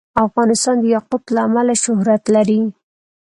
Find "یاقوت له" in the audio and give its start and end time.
0.95-1.39